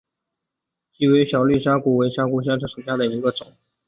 [0.95, 3.45] 疣尾小绿虾蛄为虾蛄科小绿虾蛄属下的一个种。